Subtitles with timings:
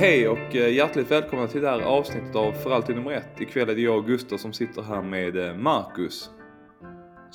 [0.00, 3.40] Hej och eh, hjärtligt välkomna till det här avsnittet av För alltid nummer ett.
[3.40, 6.30] Ikväll är det jag och Gustav som sitter här med eh, Marcus.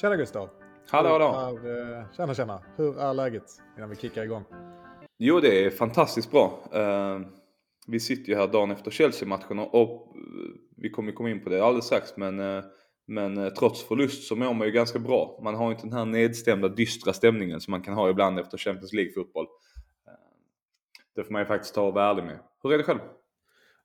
[0.02, 0.50] Tjena Gustav!
[0.90, 1.60] Hallå hallå!
[1.64, 2.62] Är, eh, tjena tjena!
[2.78, 3.44] Hur är läget
[3.78, 4.44] innan vi kickar igång?
[5.18, 6.60] Jo det är fantastiskt bra.
[7.88, 10.16] Vi sitter ju här dagen efter Chelsea-matchen och,
[10.78, 12.64] vi kommer komma in på det alldeles strax men,
[13.08, 15.40] men trots förlust så mår man ju ganska bra.
[15.44, 18.94] Man har inte den här nedstämda dystra stämningen som man kan ha ibland efter Champions
[18.94, 19.46] League-fotboll.
[21.16, 22.40] Det får man ju faktiskt ta och vara ärlig med.
[22.64, 23.00] Hur är det själv?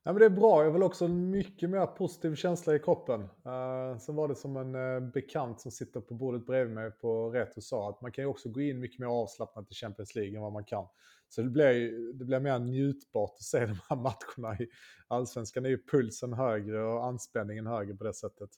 [0.03, 2.79] Ja, men det är bra, jag har väl också en mycket mer positiv känsla i
[2.79, 3.21] kroppen.
[3.21, 7.29] Uh, sen var det som en uh, bekant som sitter på bordet bredvid mig på
[7.29, 10.35] Reto sa att man kan ju också gå in mycket mer avslappnat i Champions League
[10.35, 10.85] än vad man kan.
[11.29, 13.95] Så det blir, det blir mer njutbart att se de här
[14.37, 14.67] matcherna i
[15.07, 15.65] Allsvenskan.
[15.65, 18.49] är ju pulsen högre och anspänningen högre på det sättet.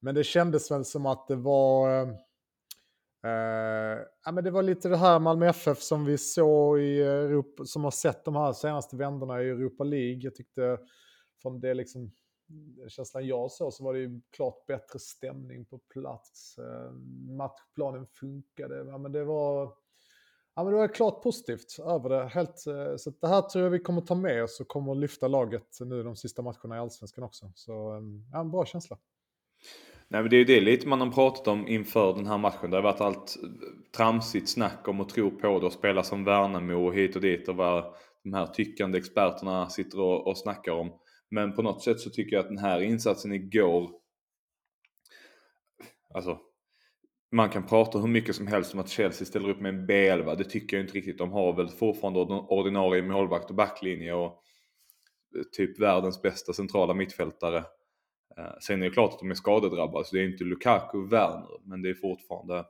[0.00, 2.02] Men det kändes väl som att det var...
[2.02, 2.14] Uh,
[3.26, 7.64] Uh, ja, men det var lite det här Malmö FF som vi såg i Europa,
[7.64, 10.20] som har sett de här senaste vändorna i Europa League.
[10.22, 10.78] Jag tyckte
[11.42, 12.12] från det liksom,
[12.88, 16.58] känslan jag såg så var det ju klart bättre stämning på plats.
[16.58, 16.92] Uh,
[17.36, 18.76] matchplanen funkade.
[18.76, 19.72] Ja, men det var,
[20.54, 22.24] ja, men det var klart positivt över det.
[22.24, 25.28] Helt, uh, så det här tror jag vi kommer ta med oss och kommer lyfta
[25.28, 27.52] laget nu de sista matcherna i Allsvenskan också.
[27.54, 28.98] Så um, ja, en bra känsla.
[30.08, 32.70] Nej men det är ju det lite man har pratat om inför den här matchen.
[32.70, 33.36] Det har varit allt
[33.96, 37.48] tramsigt snack om att tro på det och spela som Värnamo och hit och dit
[37.48, 40.92] och vad de här tyckande experterna sitter och, och snackar om.
[41.30, 43.90] Men på något sätt så tycker jag att den här insatsen igår
[46.14, 46.38] Alltså
[47.32, 50.36] man kan prata hur mycket som helst om att Chelsea ställer upp med en B11.
[50.36, 51.18] Det tycker jag inte riktigt.
[51.18, 54.42] De har väl fortfarande ordinarie målvakt och backlinje och
[55.36, 57.64] eh, typ världens bästa centrala mittfältare.
[58.38, 61.12] Eh, sen är det klart att de är skadedrabbade så det är inte Lukaku och
[61.12, 62.64] Werner men det är fortfarande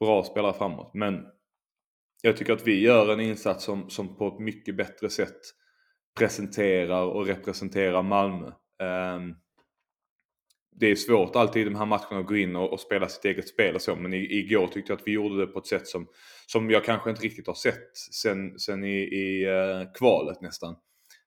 [0.00, 0.94] bra spelare framåt.
[0.94, 1.26] Men
[2.22, 5.40] jag tycker att vi gör en insats som, som på ett mycket bättre sätt
[6.18, 8.52] presenterar och representerar Malmö.
[8.82, 9.34] Ehm,
[10.72, 13.24] det är svårt alltid i de här matcherna att gå in och, och, spela sitt
[13.24, 15.86] eget spel och så men igår tyckte jag att vi gjorde det på ett sätt
[15.86, 16.06] som,
[16.46, 20.76] som jag kanske inte riktigt har sett sen, sen i, i eh, kvalet nästan.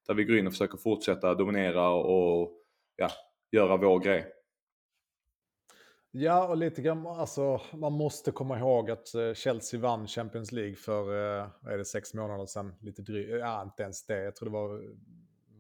[0.07, 2.62] Där vi går in och försöker fortsätta dominera och
[2.95, 3.09] ja,
[3.51, 4.33] göra vår grej.
[6.15, 10.75] Ja, och lite grann, alltså, man måste komma ihåg att eh, Chelsea vann Champions League
[10.75, 14.35] för, eh, vad är det, sex månader sedan, lite drygt, ja inte ens det, jag
[14.35, 14.81] tror det var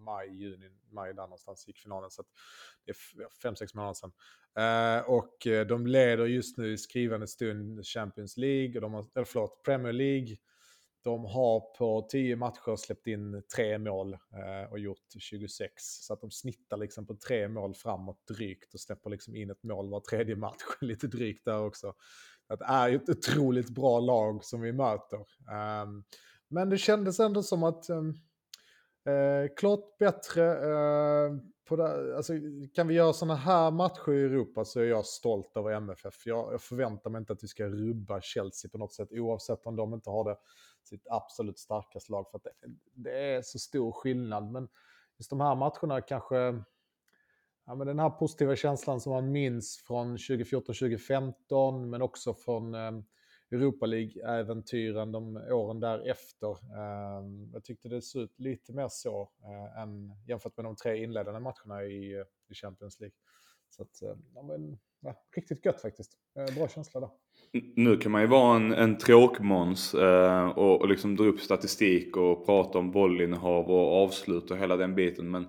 [0.03, 2.11] maj, juni, maj där någonstans gick finalen.
[2.11, 2.23] Så
[2.85, 4.11] det är fem, sex månader sedan.
[4.57, 9.25] Eh, och de leder just nu i skrivande stund Champions League, och de har, eller
[9.25, 10.37] förlåt, Premier League.
[11.03, 15.73] De har på 10 matcher släppt in tre mål eh, och gjort 26.
[15.77, 19.63] Så att de snittar liksom på tre mål framåt drygt och släpper liksom in ett
[19.63, 20.61] mål var tredje match.
[20.81, 21.93] Lite drygt där också.
[22.47, 25.19] Det är ju ett otroligt bra lag som vi möter.
[25.51, 26.03] Ehm,
[26.49, 28.09] men det kändes ändå som att ehm,
[29.05, 30.51] eh, klart bättre.
[30.51, 31.31] Eh,
[31.69, 32.33] på det, alltså,
[32.75, 36.25] kan vi göra sådana här matcher i Europa så är jag stolt över MFF.
[36.25, 39.75] Jag, jag förväntar mig inte att vi ska rubba Chelsea på något sätt oavsett om
[39.75, 40.37] de inte har det
[40.87, 42.31] sitt absolut starkaste lag.
[42.31, 42.51] För att det,
[42.93, 44.51] det, är så stor skillnad.
[44.51, 44.67] Men
[45.17, 46.63] just de här matcherna kanske...
[47.65, 52.91] Ja, men den här positiva känslan som man minns från 2014-2015 men också från eh,
[53.53, 56.51] Europa League-äventyren de åren därefter.
[56.51, 57.23] Eh,
[57.53, 61.39] jag tyckte det såg ut lite mer så eh, än jämfört med de tre inledande
[61.39, 63.15] matcherna i, eh, i Champions League.
[63.75, 66.11] Så att, eh, ja, men, ja, riktigt gött faktiskt.
[66.39, 67.09] Eh, bra känsla där.
[67.75, 72.17] Nu kan man ju vara en, en tråkmåns eh, och, och liksom dra upp statistik
[72.17, 75.31] och prata om bollinnehav och avslut och hela den biten.
[75.31, 75.47] Men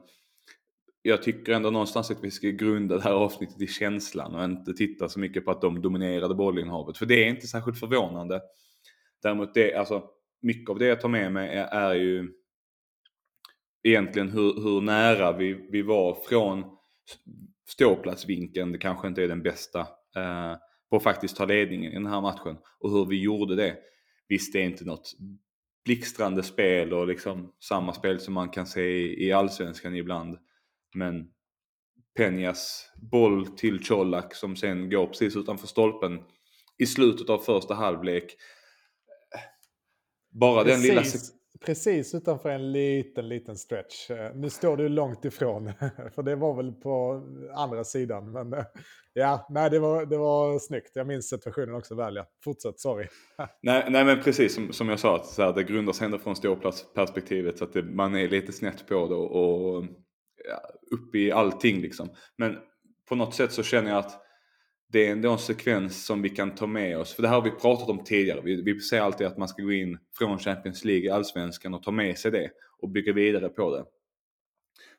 [1.03, 4.73] jag tycker ändå någonstans att vi ska grunda det här avsnittet i känslan och inte
[4.73, 6.99] titta så mycket på att de dominerade bollinnehavet.
[6.99, 8.43] För det är inte särskilt förvånande.
[9.23, 10.05] Däremot det, alltså
[10.43, 12.33] mycket av det jag tar med mig är, är ju
[13.83, 16.65] egentligen hur, hur nära vi, vi var från
[17.67, 19.81] ståplatsvinkeln, det kanske inte är den bästa,
[20.17, 20.57] eh,
[20.91, 22.57] på att faktiskt ta ledningen i den här matchen.
[22.81, 23.77] Och hur vi gjorde det.
[24.29, 25.13] Visst, det är inte något
[25.85, 30.39] blixtrande spel och liksom samma spel som man kan se i, i allsvenskan ibland.
[30.95, 31.31] Men
[32.17, 36.21] Penjas boll till Colak som sen går precis utanför stolpen
[36.79, 38.37] i slutet av första halvlek.
[40.31, 41.05] Bara precis, den lilla...
[41.67, 44.11] Precis utanför en liten, liten stretch.
[44.11, 45.73] Eh, nu står du långt ifrån,
[46.15, 47.23] för det var väl på
[47.55, 48.33] andra sidan.
[48.33, 48.65] Men eh,
[49.13, 50.91] ja, nej, det var, det var snyggt.
[50.95, 52.17] Jag minns situationen också väl.
[52.17, 52.27] Ja.
[52.45, 53.07] Fortsätt, sorry.
[53.63, 56.19] nej, nej, men precis som, som jag sa, att så här, det grundar sig ändå
[56.19, 57.59] från ståplatsperspektivet.
[57.59, 59.85] Så att det, man är lite snett på det och
[60.49, 60.61] ja,
[60.91, 62.09] upp i allting liksom.
[62.37, 62.57] Men
[63.09, 64.24] på något sätt så känner jag att
[64.95, 67.15] det är ändå en sekvens som vi kan ta med oss.
[67.15, 68.41] För det här har vi pratat om tidigare.
[68.45, 71.83] Vi, vi säger alltid att man ska gå in från Champions League i Allsvenskan och
[71.83, 73.85] ta med sig det och bygga vidare på det.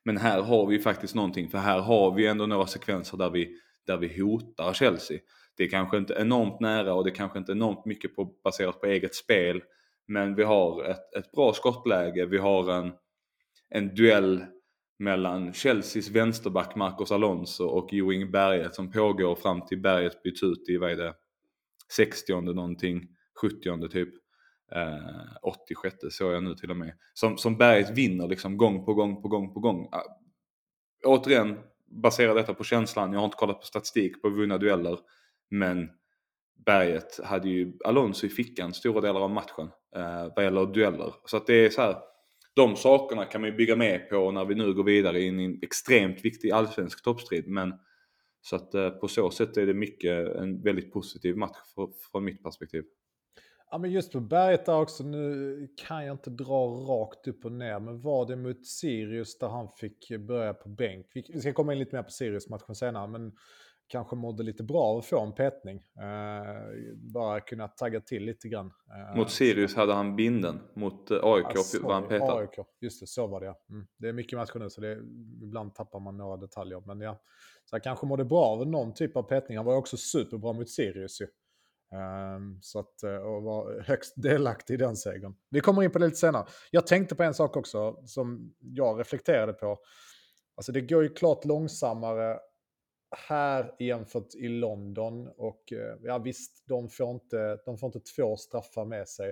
[0.04, 3.58] Men här har vi faktiskt någonting, för här har vi ändå några sekvenser där vi,
[3.88, 5.20] där vi hotar Chelsea.
[5.58, 8.82] Det är kanske inte enormt nära och det är kanske inte enormt mycket på, baserat
[8.82, 9.62] på eget spel.
[10.08, 12.94] Men vi har ett, ett bra skottläge, vi har en,
[13.70, 14.46] en duell
[15.00, 20.70] mellan Chelseas vänsterback Marcos Alonso och Joing Berget som pågår fram till Berget byts ut
[20.70, 21.14] i, vad är det,
[21.92, 23.08] 60 någonting,
[23.42, 24.10] 70 typ.
[24.72, 26.94] Eh, 86 såg jag nu till och med.
[27.14, 29.90] Som, som Berget vinner liksom gång på gång på gång på gång.
[29.94, 30.00] Äh,
[31.06, 33.14] återigen, baserar detta på känslan.
[33.14, 35.00] Jag har inte kollat på statistik på vunna dueller.
[35.50, 35.90] Men
[36.66, 41.14] Berget hade ju Alonso i fickan stora delar av matchen eh, vad gäller dueller.
[41.26, 41.96] Så att det är så här,
[42.56, 45.46] de sakerna kan man ju bygga med på när vi nu går vidare in i
[45.46, 47.48] en extremt viktig allsvensk toppstrid.
[47.48, 47.74] Men
[48.42, 52.24] så att eh, på så sätt är det mycket en väldigt positiv match för, från
[52.24, 52.84] mitt perspektiv.
[53.72, 57.52] Ja, men just på berget där också, nu kan jag inte dra rakt upp och
[57.52, 61.06] ner, men var det mot Sirius där han fick börja på bänk?
[61.13, 63.31] Vi ska komma in lite mer på Sirius-matchen senare, men
[63.88, 65.78] kanske mådde lite bra av att få en petning.
[65.78, 68.66] Uh, bara kunna tagga till lite grann.
[68.66, 72.40] Uh, mot Sirius hade han binden, mot uh, AIK ja, var han petad.
[72.40, 73.60] AIK, just det, så var det ja.
[73.70, 73.88] Mm.
[73.98, 74.98] Det är mycket matcher nu så det,
[75.44, 76.84] ibland tappar man några detaljer.
[76.86, 77.22] Men ja,
[77.66, 79.58] så han kanske mådde bra av någon typ av petning.
[79.58, 81.28] Han var också superbra mot Sirius ju.
[82.38, 85.36] Um, så att, och var högst delaktig i den segern.
[85.50, 86.46] Vi kommer in på det lite senare.
[86.72, 89.78] Jag tänkte på en sak också som jag reflekterade på.
[90.56, 92.40] Alltså det går ju klart långsammare
[93.18, 95.28] här jämfört i London.
[95.28, 99.32] Och eh, ja visst, de får, inte, de får inte två straffar med sig.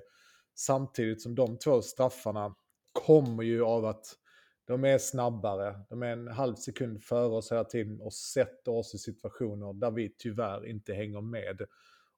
[0.55, 2.55] Samtidigt som de två straffarna
[2.91, 4.05] kommer ju av att
[4.65, 5.79] de är snabbare.
[5.89, 9.91] De är en halv sekund före oss hela tiden och sätter oss i situationer där
[9.91, 11.61] vi tyvärr inte hänger med.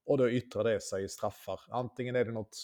[0.05, 1.59] Och då yttrar det sig i straffar.
[1.69, 2.57] Antingen är det något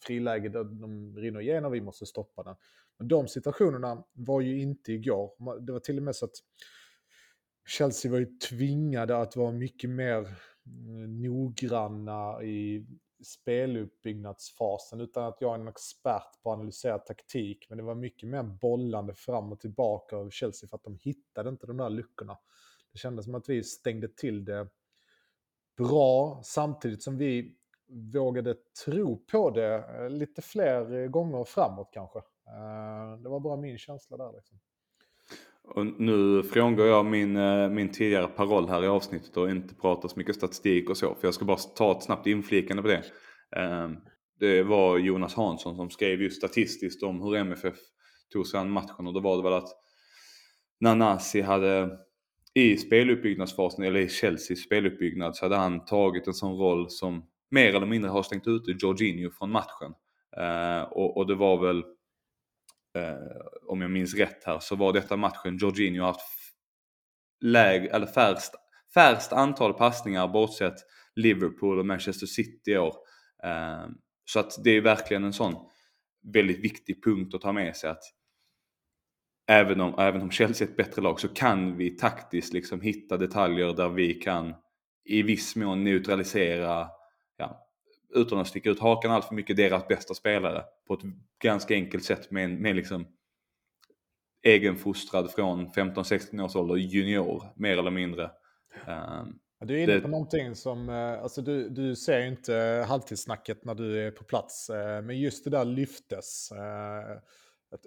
[0.00, 2.56] friläge där de rinner igenom och vi måste stoppa den.
[2.98, 5.60] Men de situationerna var ju inte igår.
[5.60, 6.36] Det var till och med så att
[7.68, 12.86] Chelsea var ju tvingade att vara mycket mer eh, noggranna i
[13.24, 17.66] speluppbyggnadsfasen utan att jag är en expert på att analysera taktik.
[17.68, 21.48] Men det var mycket mer bollande fram och tillbaka av Chelsea för att de hittade
[21.48, 22.38] inte de där luckorna.
[22.92, 24.68] Det kändes som att vi stängde till det
[25.76, 27.56] bra samtidigt som vi
[28.12, 28.54] vågade
[28.84, 32.18] tro på det eh, lite fler eh, gånger framåt kanske.
[33.22, 34.32] Det var bara min känsla där.
[34.32, 34.58] Liksom.
[35.68, 40.08] Och nu frångår jag min, eh, min tidigare paroll här i avsnittet och inte pratar
[40.08, 41.14] så mycket statistik och så.
[41.14, 43.02] För jag ska bara ta ett snabbt inflikande på det.
[43.56, 43.96] Ehm,
[44.40, 47.74] det var Jonas Hansson som skrev just statistiskt om hur MFF
[48.32, 49.68] tog sig an matchen och då var det väl att
[50.80, 51.90] Nanasi hade
[52.54, 57.74] i speluppbyggnadsfasen, eller i Chelseas speluppbyggnad, så hade han tagit en sån roll som mer
[57.74, 59.92] eller mindre har stängt ute Jorginho från matchen.
[60.36, 61.84] Ehm, och, och det var väl
[62.94, 63.16] eh,
[63.66, 66.20] om jag minns rätt här, så var detta matchen Jorginho haft
[67.40, 68.52] läg, eller färst,
[68.94, 70.74] färst antal passningar bortsett
[71.14, 72.94] Liverpool och Manchester City i år.
[73.44, 73.86] Eh,
[74.24, 75.54] så att det är verkligen en sån
[76.32, 78.02] väldigt viktig punkt att ta med sig att
[79.48, 83.16] även om, även om Chelsea är ett bättre lag så kan vi taktiskt liksom hitta
[83.16, 84.54] detaljer där vi kan
[85.04, 86.88] i viss mån neutralisera
[87.36, 87.67] ja,
[88.14, 91.00] utan att sticka ut hakan allt för mycket, deras bästa spelare på ett
[91.42, 93.06] ganska enkelt sätt med, med liksom
[94.42, 98.30] egenfostrad från 15-16 års ålder, junior mer eller mindre.
[98.86, 100.00] Um, du är inne det...
[100.00, 104.70] på någonting som, eh, alltså du, du ser inte halvtidssnacket när du är på plats,
[104.70, 106.52] eh, men just det där lyftes.
[106.52, 107.18] Eh,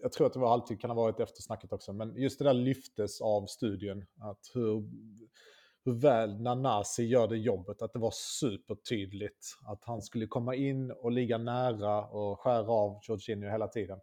[0.01, 2.53] jag tror att det var halvtid, kan ha varit eftersnacket också, men just det där
[2.53, 4.05] lyftes av studien.
[4.19, 4.83] Att hur
[5.85, 10.91] hur väl Nanasi gör det jobbet, att det var supertydligt att han skulle komma in
[10.91, 13.99] och ligga nära och skära av Jorginho hela tiden.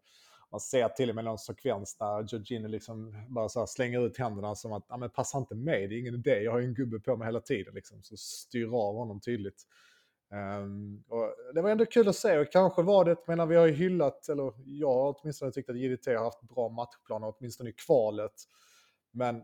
[0.51, 4.55] Man ser till och med någon sekvens där Jorginho liksom bara så slänger ut händerna
[4.55, 7.01] som att, men passa inte mig, det är ingen idé, jag har ju en gubbe
[7.01, 8.03] på mig hela tiden liksom.
[8.03, 9.67] Så styr av honom tydligt.
[10.31, 13.67] Um, och det var ändå kul att se och kanske var det, menar vi har
[13.67, 17.73] ju hyllat, eller jag har åtminstone tyckt att JDT har haft bra matchplaner, åtminstone i
[17.73, 18.33] kvalet.
[19.11, 19.43] Men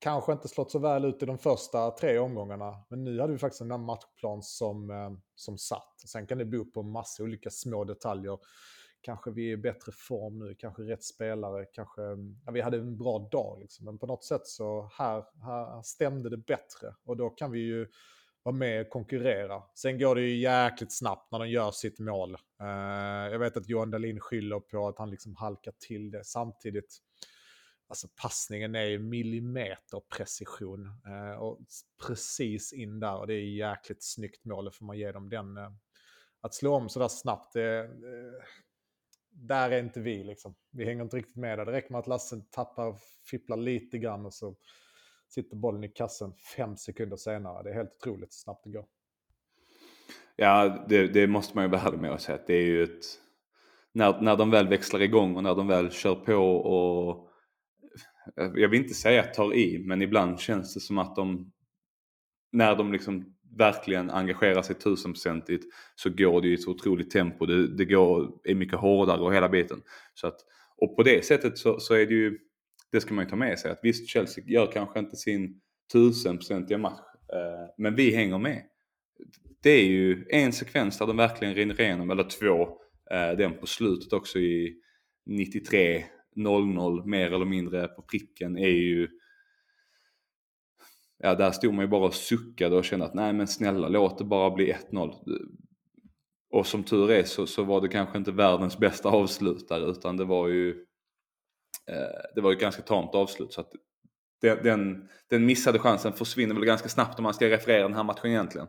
[0.00, 2.84] kanske inte slått så väl ut i de första tre omgångarna.
[2.88, 6.00] Men nu hade vi faktiskt en matchplan som, eh, som satt.
[6.06, 8.38] Sen kan det bero på massa olika små detaljer.
[9.02, 12.02] Kanske vi är i bättre form nu, kanske rätt spelare, kanske...
[12.46, 13.84] Ja, vi hade en bra dag liksom.
[13.84, 16.94] Men på något sätt så här, här stämde det bättre.
[17.04, 17.86] Och då kan vi ju
[18.42, 19.62] vara med och konkurrera.
[19.74, 22.34] Sen går det ju jäkligt snabbt när de gör sitt mål.
[22.60, 26.24] Eh, jag vet att Johan Dahlin skyller på att han liksom halkar till det.
[26.24, 26.98] Samtidigt
[27.90, 30.86] Alltså passningen är millimeter precision.
[31.06, 31.58] Eh, och
[32.06, 34.64] precis in där och det är jäkligt snyggt mål.
[34.64, 35.56] Det får man ge dem den.
[35.56, 35.70] Eh,
[36.40, 38.44] att slå om sådär snabbt, det, eh,
[39.30, 40.54] där är inte vi liksom.
[40.70, 41.66] Vi hänger inte riktigt med där.
[41.66, 42.96] Det räcker med att Lasse tappar,
[43.30, 44.56] fipplar lite grann och så
[45.28, 47.62] sitter bollen i kassen fem sekunder senare.
[47.62, 48.86] Det är helt otroligt hur snabbt det går.
[50.36, 52.38] Ja, det, det måste man ju vara ärlig med och säga.
[52.38, 53.04] att Det är ju ett...
[53.92, 57.29] När, när de väl växlar igång och när de väl kör på och...
[58.36, 61.52] Jag vill inte säga tar i, men ibland känns det som att de...
[62.52, 67.46] När de liksom verkligen engagerar sig tusenprocentigt så går det i ett otroligt tempo.
[67.46, 69.82] Det, det går, är mycket hårdare och hela biten.
[70.14, 70.36] Så att,
[70.76, 72.38] och på det sättet så, så är det ju,
[72.92, 75.60] det ska man ju ta med sig att visst Chelsea gör kanske inte sin
[75.92, 77.00] tusenprocentiga match.
[77.32, 78.62] Eh, men vi hänger med.
[79.62, 82.62] Det är ju en sekvens där de verkligen rinner igenom, eller två.
[83.10, 84.76] Eh, den på slutet också i
[85.26, 86.04] 93
[86.36, 89.08] 0-0 mer eller mindre på pricken är ju
[91.18, 94.18] ja, där stod man ju bara och suckade och kände att nej men snälla låt
[94.18, 95.14] det bara bli 1-0.
[96.50, 100.24] Och som tur är så, så var det kanske inte världens bästa avslutare utan det
[100.24, 100.70] var ju
[101.86, 103.52] eh, det var ju ett ganska tamt avslut.
[103.52, 103.72] Så att
[104.40, 108.04] den, den, den, missade chansen försvinner väl ganska snabbt om man ska referera den här
[108.04, 108.68] matchen egentligen.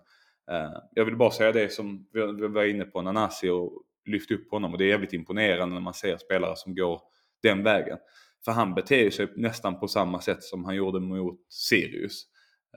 [0.52, 4.52] Eh, jag vill bara säga det som vi var inne på, Nanasi och lyfte upp
[4.52, 7.02] honom och det är jävligt imponerande när man ser spelare som går
[7.44, 7.98] den vägen.
[8.46, 12.24] För han beter sig nästan på samma sätt som han gjorde mot Sirius.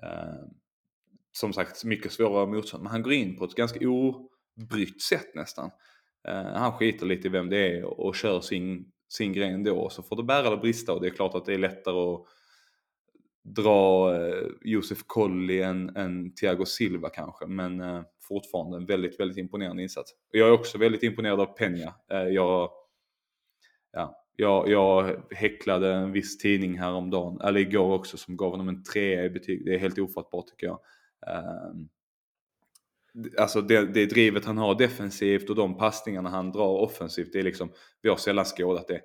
[0.02, 0.48] Eh,
[1.32, 2.82] som sagt, mycket svårare motstånd.
[2.82, 5.70] Men han går in på ett ganska obrytt sätt nästan.
[6.28, 9.90] Eh, han skiter lite i vem det är och, och kör sin, sin grej ändå.
[9.90, 12.26] Så får det bära eller brista och det är klart att det är lättare att
[13.44, 17.46] dra eh, Josef Colli än, än Thiago Silva kanske.
[17.46, 20.12] Men eh, fortfarande en väldigt, väldigt imponerande insats.
[20.30, 21.92] Jag är också väldigt imponerad av Peña.
[22.10, 22.70] Eh, jag,
[23.92, 28.82] ja, jag, jag häcklade en viss tidning häromdagen, eller igår också, som gav honom en
[28.82, 29.64] trea i betyg.
[29.64, 30.78] Det är helt ofattbart tycker jag.
[31.70, 31.88] Um,
[33.38, 37.42] alltså det, det drivet han har defensivt och de passningarna han drar offensivt, det är
[37.42, 37.72] liksom,
[38.02, 39.00] vi har sällan skådat det.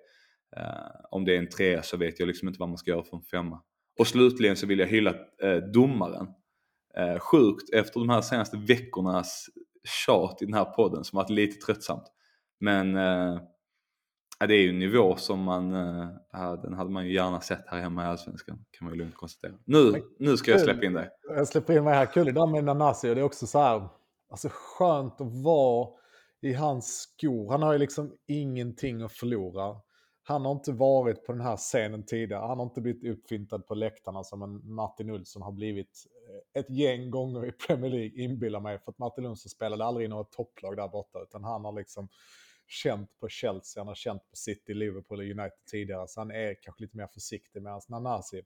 [0.57, 3.03] Uh, om det är en trea så vet jag liksom inte vad man ska göra
[3.03, 3.61] för en femma.
[3.99, 6.27] Och slutligen så vill jag hylla uh, domaren.
[6.99, 9.45] Uh, sjukt efter de här senaste veckornas
[9.83, 12.03] tjat i den här podden som varit lite tröttsamt.
[12.59, 13.41] Men uh,
[14.39, 15.73] Ja, det är ju en nivå som man,
[16.33, 18.65] äh, den hade man ju gärna sett här hemma i Allsvenskan.
[18.71, 19.53] Kan man ju lugnt konstatera.
[19.65, 21.09] Nu, nu ska jag släppa in dig.
[21.29, 22.05] Jag släpper in mig här.
[22.05, 23.07] Kul det där med Nanasi.
[23.13, 23.89] Det är också så här,
[24.29, 25.87] alltså skönt att vara
[26.41, 27.51] i hans skor.
[27.51, 29.75] Han har ju liksom ingenting att förlora.
[30.23, 32.47] Han har inte varit på den här scenen tidigare.
[32.47, 36.05] Han har inte blivit uppfintad på läktarna som en Martin Olsson har blivit
[36.55, 38.79] eh, ett gäng gånger i Premier League, inbillar mig.
[38.79, 42.09] För att Martin Olsson spelade aldrig i något topplag där borta, utan han har liksom
[42.69, 46.07] känt på Chelsea, han har känt på City, Liverpool och United tidigare.
[46.07, 47.61] Så han är kanske lite mer försiktig.
[47.61, 48.43] Medan Nanasi,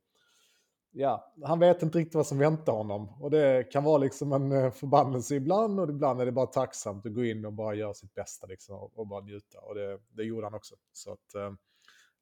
[0.92, 3.22] ja, han vet inte riktigt vad som väntar honom.
[3.22, 7.06] Och det kan vara liksom en eh, förbannelse ibland och ibland är det bara tacksamt
[7.06, 9.60] att gå in och bara göra sitt bästa liksom, och bara njuta.
[9.60, 10.76] Och det, det gjorde han också.
[10.92, 11.54] Så att, eh,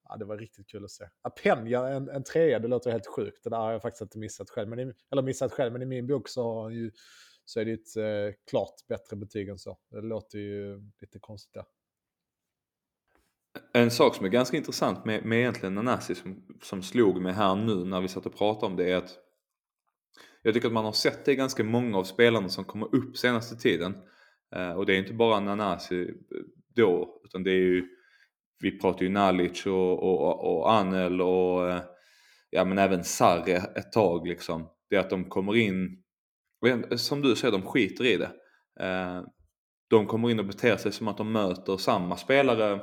[0.04, 1.06] ja, det var riktigt kul att se.
[1.22, 3.44] Apenja, en, en trea, det låter helt sjukt.
[3.44, 4.70] Det där har jag faktiskt inte missat själv.
[4.70, 6.92] Men i, eller missat själv, men i min bok så, ju,
[7.46, 9.78] så är det ett eh, klart bättre betyg än så.
[9.90, 11.66] Det låter ju lite konstigt där.
[13.74, 17.56] En sak som är ganska intressant med, med egentligen Nanasi som, som slog mig här
[17.56, 19.18] nu när vi satt och pratade om det är att
[20.42, 23.18] jag tycker att man har sett det i ganska många av spelarna som kommer upp
[23.18, 23.98] senaste tiden.
[24.56, 26.08] Eh, och det är inte bara Nanasi eh,
[26.76, 27.88] då, utan det är ju,
[28.60, 31.82] vi pratar ju Nalic och, och, och Anel och eh,
[32.50, 34.70] ja men även Sarre ett tag liksom.
[34.90, 36.04] Det är att de kommer in,
[36.96, 38.32] som du säger, de skiter i det.
[38.86, 39.22] Eh,
[39.90, 42.80] de kommer in och beter sig som att de möter samma spelare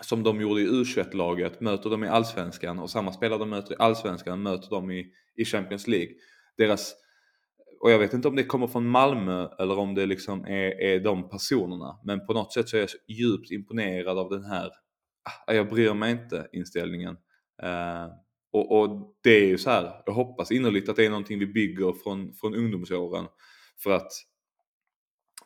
[0.00, 3.76] som de gjorde i U21-laget möter de i Allsvenskan och samma spelare de möter i
[3.78, 6.14] Allsvenskan möter de i, i Champions League.
[6.56, 6.94] Deras,
[7.80, 11.00] och jag vet inte om det kommer från Malmö eller om det liksom är, är
[11.00, 12.00] de personerna.
[12.04, 14.70] Men på något sätt så är jag så djupt imponerad av den här,
[15.46, 17.16] ah, jag bryr mig inte inställningen.
[17.62, 18.12] Uh,
[18.52, 21.46] och, och, det är ju så här, jag hoppas innerligt att det är någonting vi
[21.46, 23.26] bygger från, från ungdomsåren.
[23.82, 24.12] För att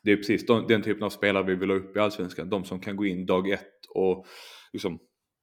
[0.04, 2.50] det är precis den, den typen av spelare vi vill ha upp i Allsvenskan.
[2.50, 4.26] De som kan gå in dag ett och
[4.72, 4.98] liksom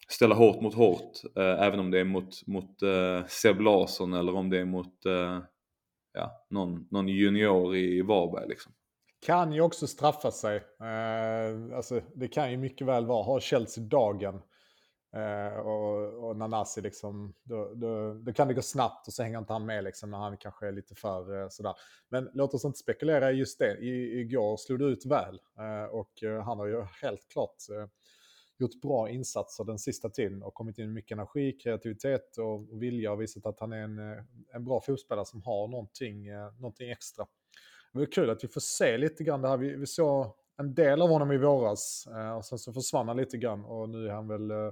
[0.10, 1.12] ställa hårt mot hårt.
[1.38, 5.06] Eh, även om det är mot, mot eh, Seb Larsson eller om det är mot
[5.06, 5.39] eh,
[6.13, 8.50] ja, någon, någon junior i Varberg.
[8.50, 8.74] Liksom.
[9.25, 10.56] Kan ju också straffa sig.
[10.58, 14.41] Eh, alltså, det kan ju mycket väl vara, har Chelsea dagen
[15.13, 19.39] Eh, och, och Nanasi liksom, då, då, då, kan det gå snabbt och så hänger
[19.39, 21.74] inte han med liksom när han kanske är lite för eh, sådär.
[22.10, 23.77] Men låt oss inte spekulera i just det.
[23.77, 27.88] I, igår slog det ut väl eh, och eh, han har ju helt klart eh,
[28.60, 33.12] gjort bra insatser den sista tiden och kommit in med mycket energi, kreativitet och vilja
[33.12, 36.89] och visat att han är en, eh, en bra fotbollsspelare som har någonting, eh, någonting
[36.89, 37.25] extra.
[37.94, 39.58] Det är kul att vi får se lite grann det här.
[39.58, 43.18] Vi, vi såg en del av honom i våras eh, och sen så försvann han
[43.18, 44.72] lite grann och nu är han väl eh,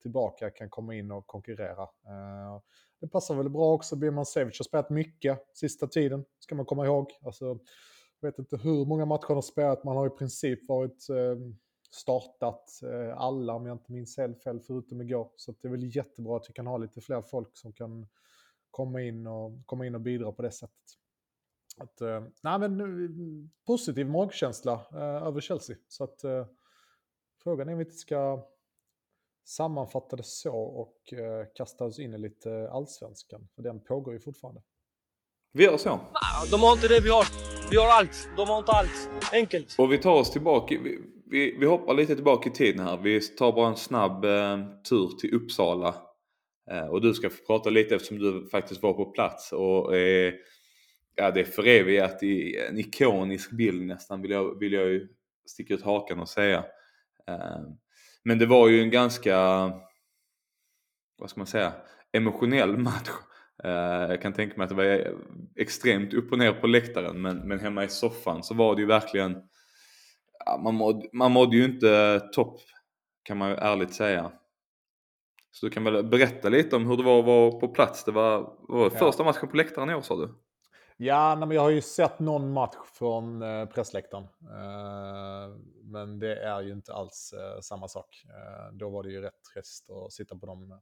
[0.00, 1.82] tillbaka, kan komma in och konkurrera.
[1.82, 2.60] Eh,
[3.00, 3.96] det passar väl bra också.
[3.96, 7.10] Birman Sevic har spelat mycket sista tiden, ska man komma ihåg.
[7.22, 7.44] Alltså,
[8.20, 11.56] jag vet inte hur många matcher han har spelat, man har i princip varit ehm,
[11.90, 15.30] startat eh, alla, om jag inte minns helt fel, förutom igår.
[15.36, 18.08] Så det är väl jättebra att vi kan ha lite fler folk som kan
[18.70, 20.96] komma in och, komma in och bidra på det sättet.
[21.76, 24.86] Att, eh, nej, men, positiv magkänsla
[25.24, 25.76] över Chelsea.
[25.88, 26.20] Så att,
[27.42, 28.46] frågan är om vi inte ska
[29.50, 33.48] sammanfatta det så och eh, kasta oss in i lite allsvenskan.
[33.54, 34.62] För den pågår ju fortfarande.
[35.52, 36.00] Vi gör så.
[36.50, 37.24] De har inte det vi har.
[37.70, 38.28] Vi har allt.
[38.36, 39.10] De har inte allt.
[39.32, 39.74] Enkelt.
[39.78, 40.78] Och vi tar oss tillbaka.
[40.84, 42.96] Vi, vi, vi hoppar lite tillbaka i tiden här.
[42.96, 45.94] Vi tar bara en snabb eh, tur till Uppsala.
[46.70, 49.52] Eh, och du ska få prata lite eftersom du faktiskt var på plats.
[49.52, 50.34] Och eh,
[51.14, 55.08] ja, det är förevigat i en ikonisk bild nästan vill jag, vill jag ju
[55.46, 56.64] sticka ut hakan och säga.
[58.24, 59.36] Men det var ju en ganska,
[61.18, 61.72] vad ska man säga,
[62.12, 63.10] emotionell match.
[63.64, 65.14] Eh, jag kan tänka mig att det var
[65.56, 68.86] extremt upp och ner på läktaren men, men hemma i soffan så var det ju
[68.86, 69.42] verkligen
[70.46, 72.60] ja, man, mådde, man mådde ju inte topp
[73.22, 74.32] kan man ju ärligt säga.
[75.50, 78.04] Så du kan väl berätta lite om hur det var att vara på plats.
[78.04, 80.34] Det var, var det första matchen på läktaren i år sa du?
[81.02, 84.24] Ja, men jag har ju sett någon match från eh, pressläktaren.
[84.42, 88.24] Eh, men det är ju inte alls eh, samma sak.
[88.28, 90.80] Eh, då var det ju rätt trist att sitta på dem.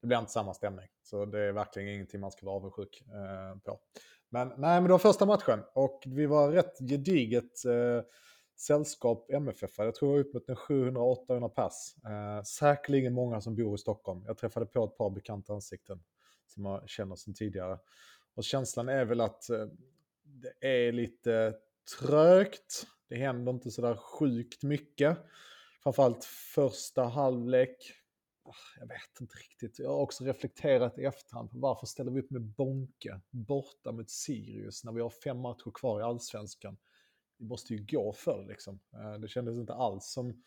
[0.00, 0.86] Det blir inte samma stämning.
[1.02, 3.80] Så det är verkligen ingenting man ska vara avundsjuk eh, på.
[4.28, 8.02] Men nej, men det var första matchen och vi var rätt gediget eh,
[8.56, 9.78] sällskap MFF.
[9.78, 11.96] Jag tror jag var upp mot 700-800 pass.
[12.04, 14.24] Eh, säkerligen många som bor i Stockholm.
[14.26, 16.02] Jag träffade på ett par bekanta ansikten
[16.46, 17.78] som jag känner sedan tidigare.
[18.36, 19.66] Och känslan är väl att eh,
[20.24, 21.54] det är lite
[21.98, 22.86] trögt.
[23.08, 25.18] Det händer inte sådär sjukt mycket.
[25.82, 27.92] Framförallt första halvlek.
[28.44, 29.78] Ah, jag vet inte riktigt.
[29.78, 34.10] Jag har också reflekterat i efterhand på varför ställer vi upp med Bonke borta mot
[34.10, 36.76] Sirius när vi har fem matcher kvar i allsvenskan
[37.38, 38.80] Vi måste ju gå för liksom.
[38.92, 40.42] Eh, det kändes inte alls som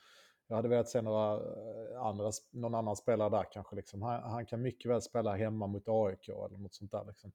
[0.50, 3.76] jag hade velat se några eh, andra, någon annan spelare där kanske.
[3.76, 4.02] Liksom.
[4.02, 7.06] Han, han, kan mycket väl spela hemma mot AIK eller något sånt där.
[7.08, 7.32] Liksom.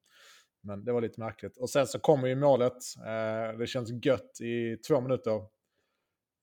[0.65, 1.57] Men det var lite märkligt.
[1.57, 2.77] Och sen så kommer ju målet.
[2.97, 5.35] Eh, det känns gött i två minuter.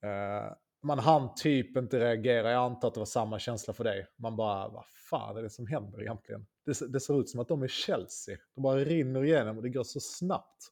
[0.04, 2.50] Eh, man hann typ inte reagera.
[2.50, 4.06] Jag antar att det var samma känsla för dig.
[4.16, 6.46] Man bara, vad fan är det som händer egentligen?
[6.66, 8.36] Det, det ser ut som att de är Chelsea.
[8.54, 10.68] De bara rinner igenom och det går så snabbt.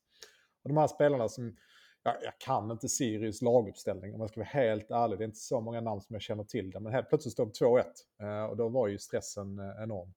[0.63, 1.57] Och de här spelarna som
[2.03, 5.19] jag, jag, kan inte Sirius laguppställning om jag ska vara helt ärlig.
[5.19, 6.81] Det är inte så många namn som jag känner till det.
[6.81, 7.83] Men helt plötsligt står det
[8.23, 10.13] 2-1 eh, och då var ju stressen eh, enorm.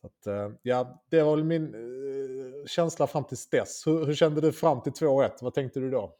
[0.00, 3.86] Så att, eh, ja, det var väl min eh, känsla fram till dess.
[3.86, 5.30] Hur, hur, kände du fram till 2-1?
[5.40, 6.16] Vad tänkte du då?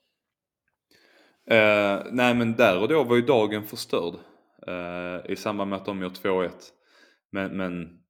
[1.51, 4.15] Eh, nej men där och då var ju dagen förstörd
[4.67, 6.51] eh, i samband med att de gör 2-1.
[7.31, 8.01] Men, men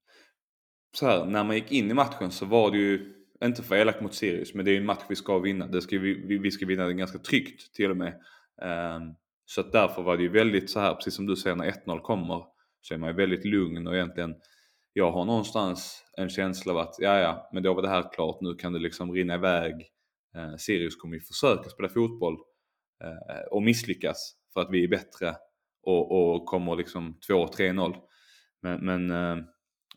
[0.92, 4.00] så här, när man gick in i matchen så var det ju inte för elak
[4.00, 5.66] mot Sirius, men det är en match vi ska vinna.
[5.66, 8.08] Det ska vi, vi ska vinna den ganska tryggt till och med.
[8.62, 9.00] Eh,
[9.44, 12.00] så att därför var det ju väldigt så här, precis som du säger när 1-0
[12.00, 12.44] kommer,
[12.80, 14.34] så är man ju väldigt lugn och egentligen,
[14.98, 18.40] jag har någonstans en känsla av att, ja ja, men då var det här klart,
[18.40, 19.74] nu kan det liksom rinna iväg.
[20.36, 22.34] Eh, Sirius kommer ju försöka spela fotboll
[23.04, 25.34] eh, och misslyckas för att vi är bättre
[25.82, 27.96] och, och kommer liksom 2-3-0.
[28.62, 29.44] Men, men eh,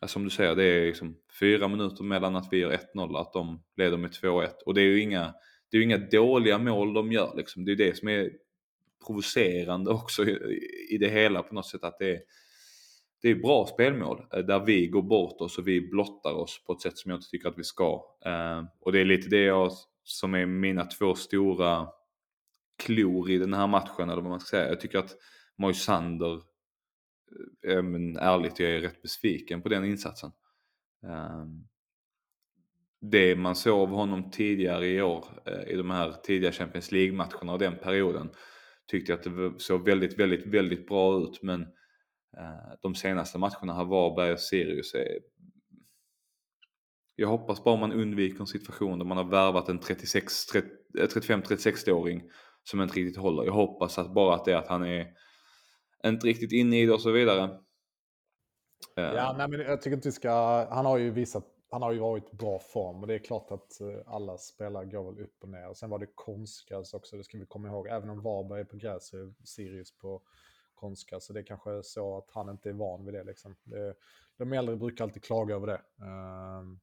[0.07, 3.63] som du säger, det är liksom fyra minuter mellan att vi gör 1-0 att de
[3.77, 4.47] leder med 2-1.
[4.65, 5.33] Och det är ju inga,
[5.71, 7.65] det är inga dåliga mål de gör liksom.
[7.65, 8.29] Det är det som är
[9.07, 10.59] provocerande också i,
[10.89, 11.83] i det hela på något sätt.
[11.83, 12.19] att det är,
[13.21, 16.73] det är bra spelmål eh, där vi går bort oss och vi blottar oss på
[16.73, 18.03] ett sätt som jag inte tycker att vi ska.
[18.25, 19.71] Eh, och det är lite det jag,
[20.03, 21.87] som är mina två stora
[22.83, 24.69] klor i den här matchen eller vad man ska säga.
[24.69, 25.15] Jag tycker att
[25.57, 26.41] Moisander
[27.67, 30.31] eh, men ärligt, jag är rätt besviken på den insatsen.
[31.03, 31.67] Ehm,
[33.01, 35.25] det man såg av honom tidigare i år
[35.67, 38.29] i de här tidiga Champions League-matcherna och den perioden
[38.87, 41.67] tyckte jag att det såg väldigt, väldigt, väldigt bra ut men
[42.37, 45.19] Eh, de senaste matcherna har Varberg och Sirius är
[47.15, 52.25] jag hoppas bara man undviker en situation där man har värvat en 35-36-åring eh,
[52.63, 53.43] som inte riktigt håller.
[53.43, 55.07] Jag hoppas att bara att det är att han är
[56.05, 57.43] inte riktigt inne i det och så vidare.
[58.97, 59.03] Eh.
[59.03, 60.31] Ja, nej, men jag tycker inte vi ska...
[60.71, 61.47] Han har ju visat...
[61.71, 65.11] Han har ju varit i bra form och det är klart att alla spelare går
[65.11, 65.69] väl upp och ner.
[65.69, 67.87] Och sen var det konstgräs också, det ska vi komma ihåg.
[67.87, 70.21] Även om Varberg är på gräs så är Sirius på
[70.81, 71.19] skånska.
[71.19, 73.23] Så det är kanske så att han inte är van vid det.
[73.23, 73.55] Liksom.
[73.63, 73.95] det
[74.41, 75.81] de äldre brukar alltid klaga över det.
[76.05, 76.79] Ehm,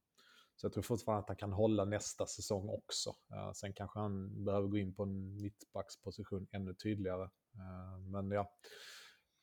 [0.55, 3.15] så jag tror fortfarande att han kan hålla nästa säsong också.
[3.33, 7.29] Eh, sen kanske han behöver gå in på en mittbacksposition ännu tydligare.
[7.55, 8.53] Ehm, men ja.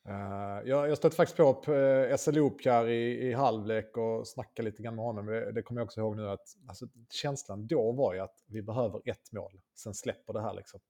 [0.08, 4.82] Ehm, jag, jag stötte faktiskt på eh, SLO här i, i halvlek och snackade lite
[4.82, 5.26] grann med honom.
[5.26, 8.62] Det, det kommer jag också ihåg nu att alltså, känslan då var ju att vi
[8.62, 9.60] behöver ett mål.
[9.74, 10.80] Sen släpper det här liksom.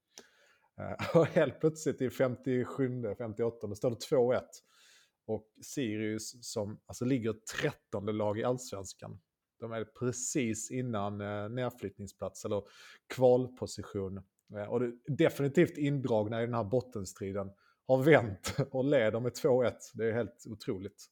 [0.81, 4.43] Eh, och helt plötsligt i 57, 58 då står det 2-1.
[5.27, 9.21] Och Sirius som alltså ligger 13 lag i allsvenskan.
[9.61, 12.62] De är precis innan eh, nedflyttningsplats eller
[13.15, 14.17] kvalposition.
[14.55, 17.51] Eh, och det, definitivt indragna i den här bottenstriden.
[17.87, 19.73] Har vänt och leder med 2-1.
[19.95, 21.11] Det är helt otroligt.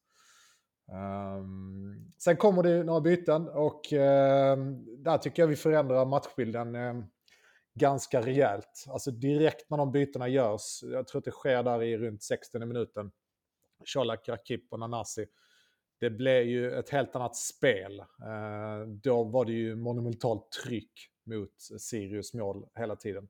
[1.38, 7.06] Um, sen kommer det några byten och um, där tycker jag vi förändrar matchbilden um,
[7.74, 8.84] ganska rejält.
[8.88, 12.58] Alltså direkt när de bytena görs, jag tror att det sker där i runt 60
[12.58, 13.10] minuten,
[13.94, 15.26] Colak, Rakip och Nanasi.
[16.00, 18.00] Det blev ju ett helt annat spel.
[18.00, 23.28] Eh, då var det ju monumentalt tryck mot Sirius mål hela tiden.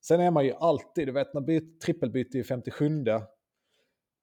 [0.00, 3.04] Sen är man ju alltid, du vet när byt, trippelbyte i 57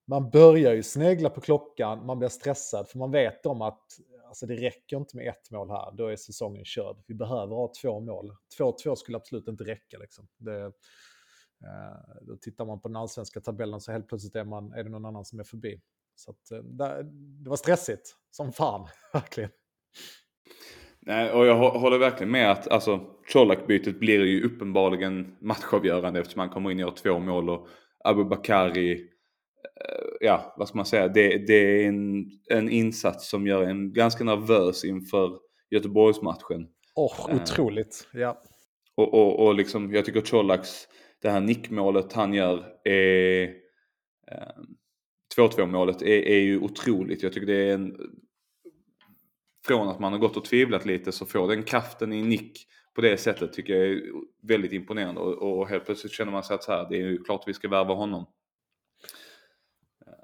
[0.08, 3.99] man börjar ju snegla på klockan, man blir stressad för man vet om att
[4.36, 6.98] alltså det räcker inte med ett mål här, då är säsongen körd.
[7.08, 8.32] Vi behöver ha två mål.
[8.60, 9.98] 2-2 skulle absolut inte räcka.
[9.98, 10.28] Liksom.
[10.38, 10.71] Det, eh,
[12.21, 15.06] då tittar man på den allsvenska tabellen så helt plötsligt är, man, är det någon
[15.06, 15.82] annan som är förbi.
[16.15, 19.50] Så att, eh, det, var stressigt som fan, verkligen.
[21.00, 23.00] Nej, och jag håller verkligen med att alltså,
[23.34, 27.67] Colak-bytet blir ju uppenbarligen matchavgörande eftersom han kommer in och gör två mål och
[28.04, 28.93] Abubakari,
[29.82, 33.93] eh, ja vad ska man säga, det, det är en, en insats som gör en
[33.93, 36.67] ganska nervös inför Göteborgsmatchen.
[36.95, 38.41] Åh, oh, otroligt, uh, ja.
[38.95, 40.88] Och, och, och liksom, jag tycker Colaks,
[41.21, 43.47] det här nickmålet han gör är...
[44.32, 44.63] Uh,
[45.38, 47.23] 2-2 målet är, är ju otroligt.
[47.23, 47.97] Jag tycker det är en
[49.65, 53.01] från att man har gått och tvivlat lite så får den kraften i nick på
[53.01, 54.01] det sättet tycker jag är
[54.41, 57.23] väldigt imponerande och, och helt plötsligt känner man sig att så här, det är ju
[57.23, 58.25] klart vi ska värva honom.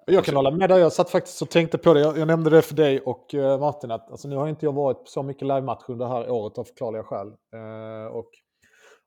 [0.05, 2.49] Jag kan hålla med dig, jag satt faktiskt och tänkte på det, jag, jag nämnde
[2.49, 5.23] det för dig och uh, Martin att alltså, nu har inte jag varit på så
[5.23, 7.27] mycket live-matcher under det här året av förklarliga skäl.
[7.27, 8.29] Uh, och,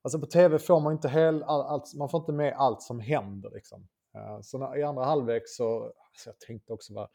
[0.03, 3.01] alltså på tv får man inte hel, all, allt, man får inte med allt som
[3.01, 3.81] händer liksom.
[4.17, 7.09] Uh, så när, i andra halvlek så, alltså, jag tänkte också vad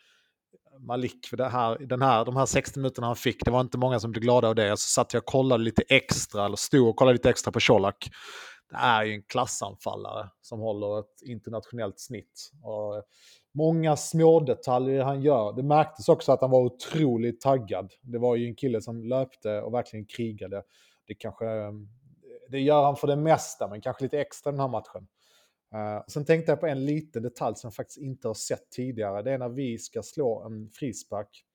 [0.80, 3.78] Malik, för det här, den här, de här 60 minuterna han fick, det var inte
[3.78, 4.78] många som blev glada av det.
[4.78, 8.10] Så satt jag och kollade lite extra, eller stod och kollade lite extra på Colak.
[8.70, 12.52] Det är ju en klassanfallare som håller ett internationellt snitt.
[12.64, 13.04] Och
[13.54, 15.54] många små detaljer han gör.
[15.54, 17.94] Det märktes också att han var otroligt taggad.
[18.02, 20.64] Det var ju en kille som löpte och verkligen krigade.
[21.08, 21.88] Det kanske, ehm,
[22.50, 25.08] det gör han för det mesta, men kanske lite extra den här matchen.
[25.76, 29.22] Uh, sen tänkte jag på en liten detalj som jag faktiskt inte har sett tidigare.
[29.22, 31.46] Det är när vi ska slå en frispark.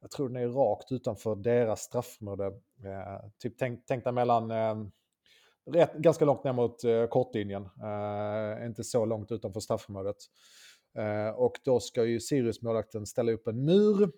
[0.00, 2.46] Jag tror den är rakt utanför deras straffområde.
[2.46, 4.86] Uh, typ tänk, tänk dig mellan, uh,
[5.70, 7.68] rätt, ganska långt ner mot uh, kortlinjen.
[8.66, 10.16] inte så långt utanför straffområdet.
[10.98, 14.10] Eh, och då ska ju Sirius-målvakten ställa upp en mur.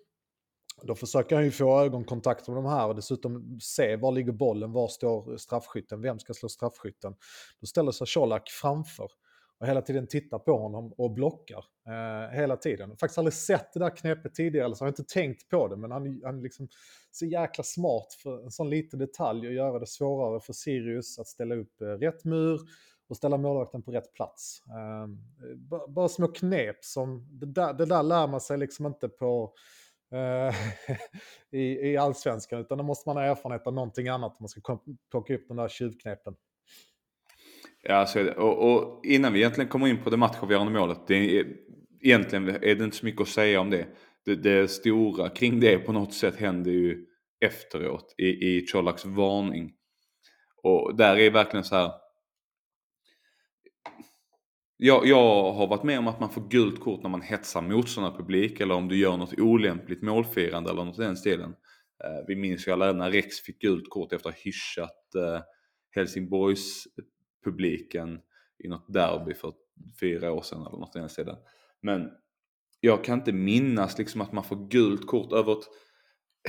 [0.83, 4.71] Då försöker han ju få ögonkontakt med de här och dessutom se var ligger bollen,
[4.71, 7.15] var står straffskytten, vem ska slå straffskytten.
[7.59, 9.11] Då ställer sig Colak framför
[9.59, 11.65] och hela tiden tittar på honom och blockar.
[11.87, 12.97] Eh, hela tiden.
[12.97, 15.77] Faktiskt aldrig sett det där knepet tidigare, eller så har jag inte tänkt på det,
[15.77, 16.67] men han, han liksom
[17.11, 21.27] så jäkla smart för en sån liten detalj och göra det svårare för Sirius att
[21.27, 22.59] ställa upp eh, rätt mur
[23.09, 24.63] och ställa målvakten på rätt plats.
[24.67, 25.07] Eh,
[25.87, 29.53] bara små knep som, det där, det där lär man sig liksom inte på
[30.11, 30.55] eh,
[31.59, 34.79] i, i allsvenskan, utan då måste man ha erfarenhet av någonting annat om man ska
[35.11, 36.35] plocka upp de där tjuvknepen.
[37.83, 38.35] Ja, så är det.
[38.35, 41.07] Och, och, innan vi egentligen kommer in på det matchavgörande målet.
[41.07, 41.47] Det är,
[42.01, 43.87] egentligen är det inte så mycket att säga om det.
[44.25, 44.35] det.
[44.35, 47.05] Det stora kring det på något sätt händer ju
[47.45, 49.71] efteråt i, i Colaks varning.
[50.63, 51.91] Och där är verkligen så här.
[54.81, 58.59] Jag, jag har varit med om att man får gult kort när man hetsar motståndarpublik
[58.59, 61.55] eller om du gör något olämpligt målfirande eller något i den stilen.
[62.03, 65.41] Eh, vi minns ju alla när Rex fick gult kort efter att ha hyschat eh,
[65.91, 66.87] Helsingborgs
[67.43, 68.19] publiken
[68.63, 69.53] i något derby för
[69.99, 71.37] fyra år sedan eller något i den stilen.
[71.81, 72.09] Men
[72.79, 75.67] jag kan inte minnas liksom att man får gult kort över ett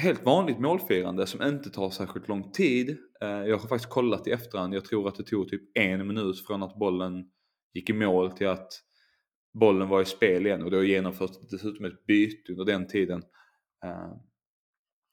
[0.00, 2.98] helt vanligt målfirande som inte tar särskilt lång tid.
[3.20, 4.74] Eh, jag har faktiskt kollat i efterhand.
[4.74, 7.24] Jag tror att det tog typ en minut från att bollen
[7.74, 8.72] gick i mål till att
[9.52, 13.22] bollen var i spel igen och då genomförts dessutom ett byte under den tiden.
[13.84, 14.12] Eh,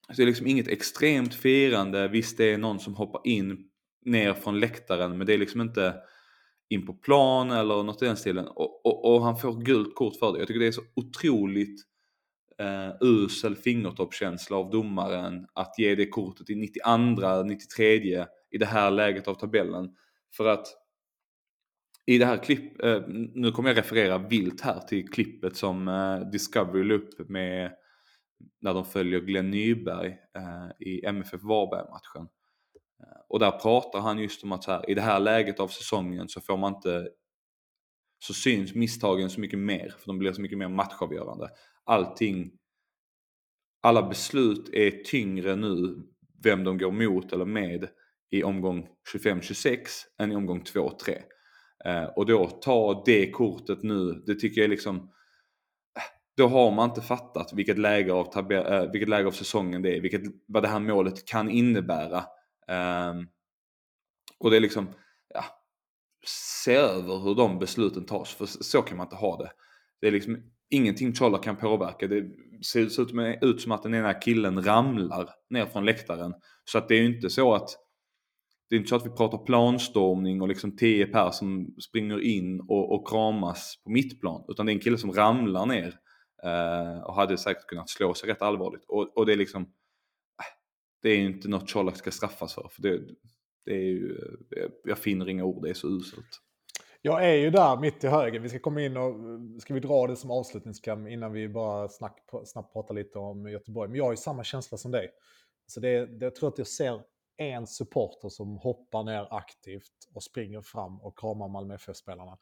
[0.08, 2.08] så det är liksom inget extremt firande.
[2.08, 3.70] Visst det är någon som hoppar in
[4.06, 5.96] ner från läktaren men det är liksom inte
[6.70, 8.48] in på plan eller något i den stilen.
[8.48, 10.40] Och, och, och, han får gult kort för det.
[10.40, 11.82] Jag tycker det är så otroligt
[12.58, 18.92] eh, usel fingertoppskänsla av domaren att ge det kortet i 92, 93 i det här
[18.92, 19.96] läget av tabellen.
[20.38, 20.68] För att
[22.08, 23.02] i det här klipp, eh,
[23.34, 27.72] nu kommer jag referera vilt här till klippet som eh, Discovery la upp med
[28.62, 32.28] när de följer Glenn Nyberg eh, i MFF Varberg-matchen.
[33.04, 35.68] Eh, och där pratar han just om att så här, i det här läget av
[35.68, 37.10] säsongen så får man inte
[38.20, 41.50] så syns misstagen så mycket mer för de blir så mycket mer matchavgörande.
[41.84, 42.52] Allting,
[43.82, 46.04] alla beslut är tyngre nu
[46.44, 47.90] vem de går mot eller med
[48.32, 49.78] i omgång 25-26
[50.20, 51.22] än i omgång 2-3.
[51.86, 55.10] Eh, och då ta det kortet nu, det tycker jag liksom
[56.38, 59.98] då har man inte fattat vilket läge av, tabell, eh, vilket läge av säsongen det
[59.98, 62.18] är, vilket, vad det här målet kan innebära.
[63.12, 63.28] Um,
[64.40, 64.88] och det är liksom,
[65.34, 65.44] ja,
[66.62, 69.52] se över hur de besluten tas, för så kan man inte ha det.
[70.02, 70.38] Det är liksom
[70.70, 72.08] ingenting Chola kan påverka.
[72.08, 72.26] Det
[72.66, 72.80] ser
[73.46, 76.34] ut som att den ena killen ramlar ner från läktaren.
[76.66, 77.70] Så att det är ju inte så att
[78.70, 82.60] det är inte så att vi pratar planstormning och liksom 10 pers som springer in
[82.60, 84.46] och, och kramas på mittplan.
[84.48, 86.00] Utan det är en kille som ramlar ner
[86.44, 88.86] eh, och hade säkert kunnat slå sig rätt allvarligt.
[88.88, 90.46] Och, och det är liksom, äh,
[91.02, 92.70] det är inte något Colak ska straffas för.
[92.72, 93.00] för det,
[93.66, 94.18] det är ju,
[94.84, 96.42] jag finner inga ord, det är så uselt.
[97.02, 98.40] Jag är ju där mitt i höger.
[98.40, 99.16] Vi ska komma in och
[99.62, 103.90] ska vi dra det som avslutningskläm innan vi bara snack, snabbt pratar lite om Göteborg.
[103.90, 105.10] Men jag har ju samma känsla som dig.
[105.68, 107.02] Så det, det, jag tror att jag ser
[107.38, 112.38] en supporter som hoppar ner aktivt och springer fram och kramar Malmö FF-spelarna.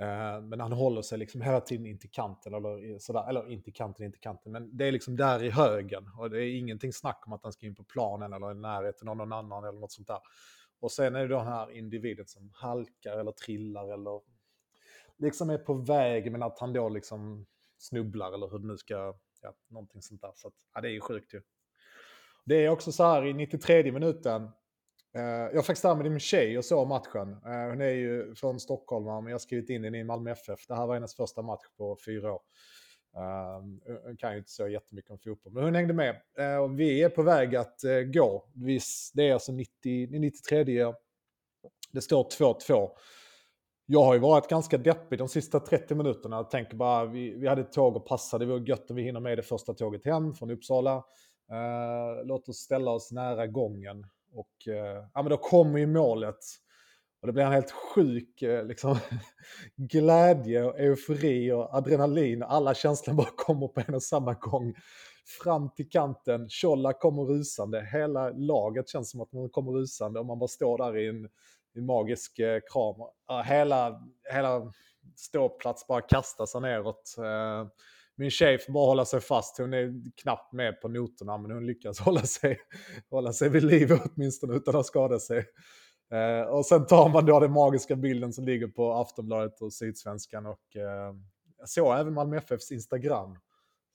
[0.00, 3.70] Eh, men han håller sig liksom hela tiden in till kanten, eller, sådär, eller inte
[3.70, 6.10] kanten, inte kanten, men det är liksom där i högen.
[6.18, 9.08] Och det är ingenting snack om att han ska in på planen eller i närheten
[9.08, 10.20] av någon annan eller något sånt där.
[10.80, 14.20] Och sen är det den här individen som halkar eller trillar eller
[15.16, 17.46] liksom är på väg men att han då liksom
[17.78, 20.32] snubblar eller hur det nu ska, ja, någonting sånt där.
[20.34, 21.42] Så att, ja, det är ju sjukt ju.
[22.48, 24.42] Det är också så här i 93 minuten,
[25.14, 27.32] eh, jag var faktiskt där med min tjej och såg matchen.
[27.32, 30.66] Eh, hon är ju från Stockholm, men jag har skrivit in henne i Malmö FF.
[30.66, 32.40] Det här var hennes första match på fyra år.
[33.16, 36.16] Ehm, hon kan ju inte så jättemycket om fotboll, men hon hängde med.
[36.38, 38.44] Eh, och vi är på väg att eh, gå.
[39.14, 40.94] Det är alltså 90, 93.
[41.92, 42.90] Det står 2-2.
[43.86, 46.36] Jag har ju varit ganska deppig de sista 30 minuterna.
[46.36, 48.44] Jag tänker bara, vi, vi hade ett tåg och passade.
[48.44, 51.04] Det var gött om vi hinner med det första tåget hem från Uppsala.
[51.52, 54.06] Uh, låt oss ställa oss nära gången.
[54.32, 56.38] Och eh, ja, men då kommer ju målet.
[57.20, 58.98] Och det blir en helt sjuk eh, liksom,
[59.76, 62.42] glädje, och eufori och adrenalin.
[62.42, 64.74] Alla känslor bara kommer på en och samma gång.
[65.42, 67.88] Fram till kanten, Tjolla kommer rusande.
[67.92, 71.28] Hela laget känns som att man kommer rusande och man bara står där i en,
[71.74, 72.40] en magisk
[72.72, 72.94] kram.
[73.44, 74.72] Hela, hela
[75.16, 77.14] ståplats bara kastar sig neråt.
[78.18, 79.58] Min tjej får bara hålla sig fast.
[79.58, 82.58] Hon är knappt med på noterna, men hon lyckas hålla sig,
[83.10, 85.44] hålla sig vid liv åtminstone utan att skada sig.
[86.12, 90.46] Eh, och sen tar man då den magiska bilden som ligger på Aftonbladet och Sydsvenskan
[90.46, 91.14] och eh,
[91.64, 93.38] så även Malmö FFs Instagram.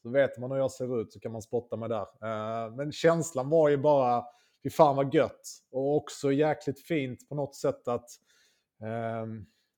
[0.02, 2.02] Så vet man hur jag ser ut så kan man spotta mig där.
[2.02, 4.24] Eh, men känslan var ju bara,
[4.64, 5.42] fy fan vad gött.
[5.72, 8.10] Och också jäkligt fint på något sätt att,
[8.82, 9.26] eh,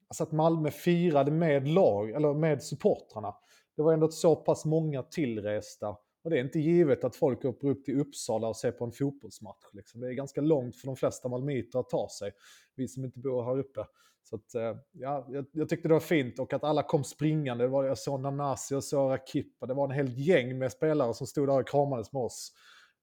[0.07, 3.35] alltså att Malmö firade med lag, eller med supportrarna.
[3.75, 7.67] Det var ändå så pass många tillresta och det är inte givet att folk åker
[7.67, 9.65] upp till Uppsala och ser på en fotbollsmatch.
[9.73, 10.01] Liksom.
[10.01, 12.31] Det är ganska långt för de flesta malmöiter att ta sig,
[12.75, 13.85] vi som inte bor här uppe.
[14.23, 17.63] Så att, eh, ja, jag, jag, tyckte det var fint och att alla kom springande.
[17.63, 19.65] Det var, jag såg Nanasi och såg Rakippa.
[19.65, 22.51] Det var en hel gäng med spelare som stod där och kramades med oss.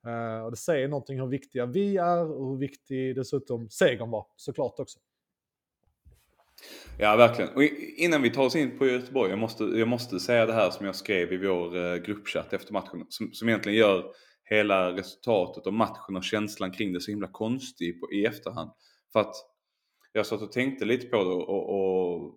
[0.06, 4.26] Uh, och det säger någonting hur viktiga vi är och hur viktig dessutom segern var,
[4.36, 4.98] såklart också.
[6.98, 7.54] Ja, verkligen.
[7.54, 7.62] Och
[7.96, 10.86] innan vi tar oss in på Göteborg, jag måste, jag måste säga det här som
[10.86, 14.04] jag skrev i vår eh, gruppchatt efter matchen, som, som egentligen gör
[14.44, 18.70] hela resultatet och matchen och känslan kring det så himla konstig på, i efterhand.
[19.12, 19.34] För att
[20.12, 22.34] jag satt och tänkte lite på det och, och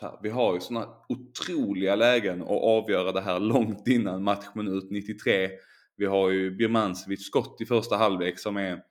[0.00, 5.50] här, vi har ju sådana otroliga lägen att avgöra det här långt innan matchminut 93.
[5.96, 8.82] Vi har ju Birmancevic skott i första halvlek som är,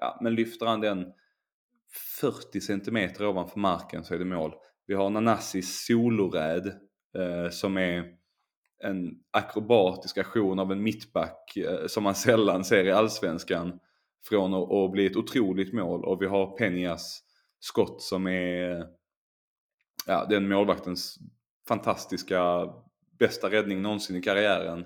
[0.00, 1.12] ja men lyfter han den
[2.20, 4.54] 40 centimeter ovanför marken så är det mål.
[4.86, 6.66] Vi har Nanassis soloräd
[7.18, 8.04] eh, som är
[8.84, 13.78] en akrobatisk aktion av en mittback eh, som man sällan ser i allsvenskan
[14.28, 17.20] från att, att bli ett otroligt mål och vi har Peñas
[17.60, 18.86] skott som är
[20.06, 21.18] ja, den målvaktens
[21.68, 22.66] fantastiska
[23.18, 24.84] bästa räddning någonsin i karriären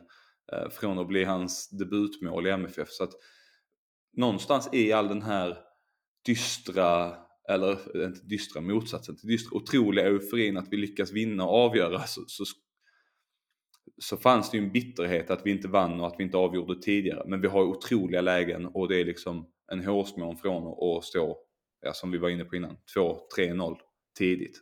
[0.53, 2.89] eh, från att bli hans debutmål i MFF.
[2.89, 3.13] Så att
[4.13, 5.59] någonstans i all den här
[6.25, 7.17] dystra
[7.49, 12.01] eller eh, inte dystra, motsatsen till dystra, otroliga euforin att vi lyckas vinna och avgöra
[12.01, 12.45] så, så,
[13.99, 16.83] så fanns det ju en bitterhet att vi inte vann och att vi inte avgjorde
[16.83, 17.23] tidigare.
[17.27, 21.39] Men vi har otroliga lägen och det är liksom en hårsmån från att stå,
[21.81, 23.77] ja, som vi var inne på innan, 2-3-0
[24.19, 24.61] tidigt.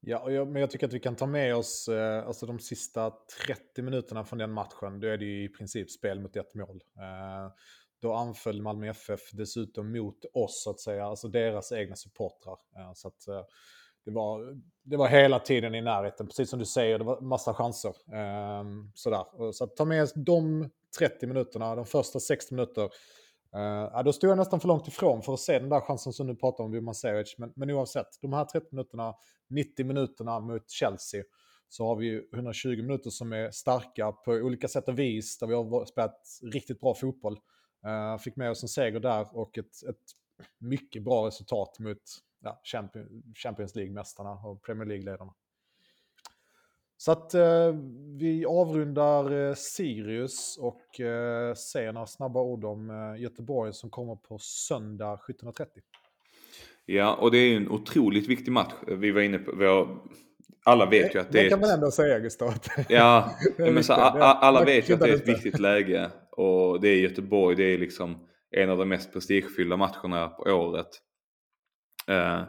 [0.00, 3.12] Ja, jag, men jag tycker att vi kan ta med oss eh, alltså de sista
[3.46, 5.00] 30 minuterna från den matchen.
[5.00, 6.82] Då är det ju i princip spel mot ett mål.
[6.96, 7.52] Eh,
[8.00, 12.58] då anföll Malmö FF dessutom mot oss, så att säga, alltså deras egna supportrar.
[12.94, 13.44] Så att, eh,
[14.04, 17.54] det, var, det var hela tiden i närheten, precis som du säger, det var massa
[17.54, 18.14] chanser.
[18.14, 19.52] Ehm, sådär.
[19.52, 22.90] Så att ta med de 30 minuterna, de första 60 minuter
[23.54, 26.26] eh, då stod jag nästan för långt ifrån för att se den där chansen som
[26.26, 27.34] du pratar om, Bjurman Sevic.
[27.38, 29.14] Men, men oavsett, de här 30 minuterna,
[29.50, 31.22] 90 minuterna mot Chelsea,
[31.68, 35.54] så har vi 120 minuter som är starka på olika sätt och vis, där vi
[35.54, 36.20] har spelat
[36.52, 37.38] riktigt bra fotboll.
[37.88, 39.96] Uh, fick med oss en seger där och ett, ett
[40.58, 42.02] mycket bra resultat mot
[42.44, 42.60] ja,
[43.34, 45.34] Champions League-mästarna och Premier League-ledarna.
[47.00, 47.74] Så att eh,
[48.18, 54.16] vi avrundar eh, Sirius och eh, säger några snabba ord om eh, Göteborg som kommer
[54.16, 55.66] på söndag 17.30.
[56.86, 58.72] Ja, och det är en otroligt viktig match.
[58.86, 59.98] Vi var inne på, vi har,
[60.64, 61.44] alla vet ju att det, det är...
[61.44, 62.54] Det kan man ändå säga Gustav.
[62.88, 66.10] Ja, men så, alla vet ju att det är ett viktigt läge.
[66.38, 70.88] Och det är Göteborg, det är liksom en av de mest prestigefyllda matcherna på året.
[72.06, 72.42] Eh,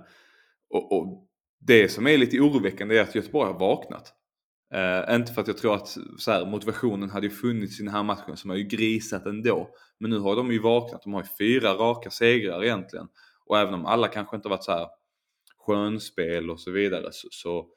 [0.70, 1.28] och, och,
[1.60, 4.14] det som är lite oroväckande är att Göteborg har vaknat.
[4.74, 7.94] Eh, inte för att jag tror att så här, motivationen hade ju funnits i den
[7.94, 9.70] här matchen som har ju grisat ändå.
[10.00, 13.08] Men nu har de ju vaknat, de har ju fyra raka segrar egentligen.
[13.46, 14.88] Och även om alla kanske inte varit så här
[15.58, 17.68] skönspel och så vidare så, så,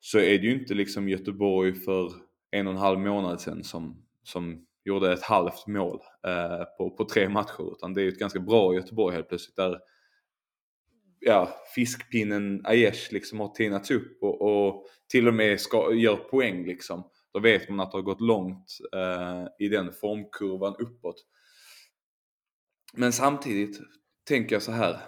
[0.00, 2.12] så, är det ju inte liksom Göteborg för
[2.50, 7.04] en och en halv månad sedan som, som gjorde ett halvt mål eh, på, på
[7.04, 7.72] tre matcher.
[7.72, 9.78] Utan det är ju ett ganska bra Göteborg helt plötsligt där
[11.20, 16.66] ja, fiskpinnen Aiesh liksom har tinats upp och, och till och med ska, gör poäng
[16.66, 17.10] liksom.
[17.32, 21.24] Då vet man att det har gått långt eh, i den formkurvan uppåt.
[22.92, 23.80] Men samtidigt
[24.28, 24.98] tänker jag så här.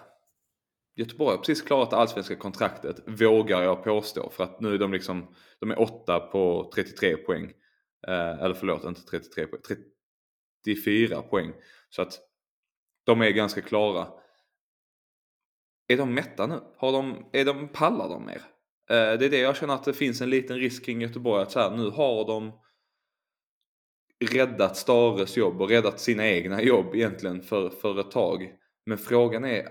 [0.95, 4.29] Göteborg har precis klarat det allsvenska kontraktet, vågar jag påstå.
[4.29, 7.53] För att nu är de liksom, de är åtta på 33 poäng.
[8.07, 9.61] Eh, eller förlåt, inte 33 poäng,
[10.65, 11.53] 34 poäng.
[11.89, 12.19] Så att
[13.03, 14.07] de är ganska klara.
[15.87, 16.59] Är de mätta nu?
[16.77, 18.41] Har de, är de, pallar de mer?
[18.89, 21.41] Eh, det är det jag känner att det finns en liten risk kring Göteborg.
[21.41, 22.51] Att så här, nu har de
[24.31, 28.51] räddat Stares jobb och räddat sina egna jobb egentligen för, för ett tag.
[28.85, 29.67] Men frågan är,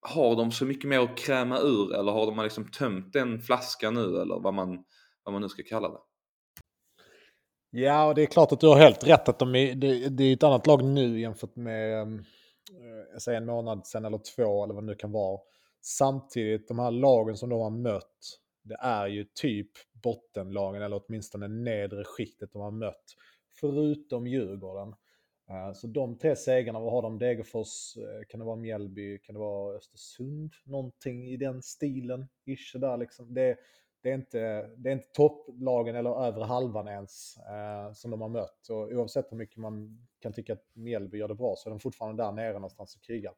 [0.00, 3.94] har de så mycket mer att kräma ur eller har de liksom tömt den flaskan
[3.94, 4.84] nu eller vad man,
[5.24, 5.98] vad man nu ska kalla det?
[7.76, 10.24] Ja, och det är klart att du har helt rätt att de är, det, det
[10.24, 14.74] är ett annat lag nu jämfört med eh, säger en månad sen eller två eller
[14.74, 15.40] vad det nu kan vara.
[15.80, 19.70] Samtidigt, de här lagen som de har mött, det är ju typ
[20.02, 23.04] bottenlagen eller åtminstone nedre skiktet de har mött.
[23.60, 24.94] Förutom Djurgården.
[25.50, 27.18] Eh, så de tre segrarna, vad har de?
[27.18, 30.52] Degerfors, eh, kan det vara Mjällby, kan det vara Östersund?
[30.64, 33.34] Någonting i den stilen, ish där liksom.
[33.34, 33.56] Det,
[34.04, 38.28] det är inte, det är inte topplagen eller övre halvan ens eh, som de har
[38.28, 38.68] mött.
[38.70, 41.80] Och oavsett hur mycket man kan tycka att Mjällby gör det bra så är de
[41.80, 43.32] fortfarande där nere någonstans och krigar.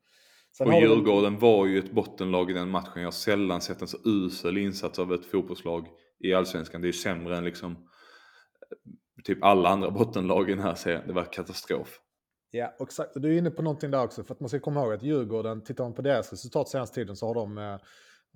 [0.59, 1.39] Sen och Djurgården de...
[1.39, 3.03] var ju ett bottenlag i den matchen.
[3.03, 6.81] Jag har sällan sett en så usel insats av ett fotbollslag i allsvenskan.
[6.81, 11.03] Det är ju sämre än liksom eh, typ alla andra bottenlag i den här serien.
[11.07, 12.01] Det var katastrof.
[12.51, 13.11] Ja, exakt.
[13.15, 14.25] Du är inne på någonting där också.
[14.25, 17.17] För att man ska komma ihåg att Djurgården, tittar man på deras resultat senaste tiden
[17.17, 17.79] så har de eh,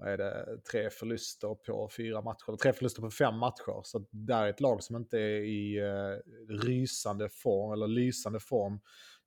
[0.01, 3.81] vad är det, tre förluster på fyra matcher, tre förluster på fem matcher.
[3.85, 8.81] Så det är ett lag som inte är i eh, rysande form, eller lysande form.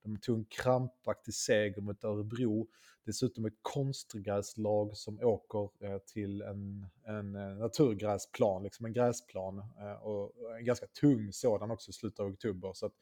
[0.04, 2.68] De tog en krampaktig seger mot Örebro.
[3.06, 9.60] Dessutom ett konstgräslag som åker eh, till en, en eh, naturgräsplan, liksom en gräsplan.
[9.60, 12.72] Eh, och en ganska tung sådan också i slutet av oktober.
[12.74, 12.94] Så att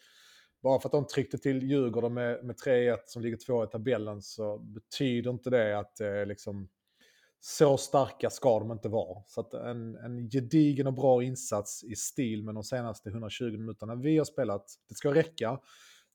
[0.61, 4.21] bara för att de tryckte till Djurgården med, med 3-1 som ligger två i tabellen
[4.21, 6.69] så betyder inte det att det liksom
[7.43, 9.23] så starka ska de inte vara.
[9.27, 13.95] Så att en, en gedigen och bra insats i stil med de senaste 120 minuterna
[13.95, 15.59] vi har spelat, det ska räcka.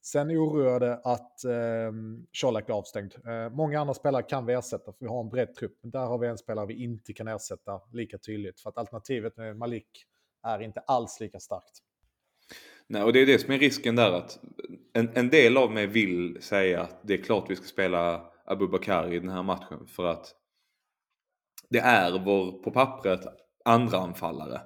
[0.03, 1.93] Sen oroar det att eh,
[2.41, 3.15] Colak är avstängd.
[3.27, 5.79] Eh, många andra spelare kan vi ersätta för vi har en bred trupp.
[5.83, 8.61] Men där har vi en spelare vi inte kan ersätta lika tydligt.
[8.61, 10.07] För att alternativet med Malik
[10.43, 11.83] är inte alls lika starkt.
[12.87, 14.39] Nej, och det är det som är risken där att
[14.93, 19.13] en, en del av mig vill säga att det är klart vi ska spela Abubakar
[19.13, 20.35] i den här matchen för att
[21.69, 23.21] det är vår, på pappret,
[23.65, 24.61] andra anfallare.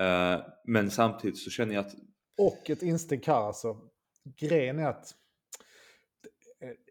[0.00, 1.94] Eh, men samtidigt så känner jag att...
[2.38, 3.76] Och ett insteg här alltså.
[4.38, 5.14] Grejen är att